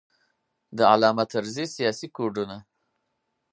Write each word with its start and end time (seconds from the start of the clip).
د 0.77 0.79
علامه 0.91 1.15
محمود 1.17 1.31
طرزي 1.33 1.65
سیاسي 1.75 2.07
کوډونه. 2.15 2.57